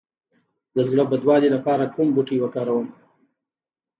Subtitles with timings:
[0.75, 2.87] د زړه بدوالي لپاره کوم بوټی وکاروم؟